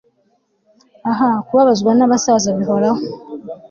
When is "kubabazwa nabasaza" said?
1.45-2.49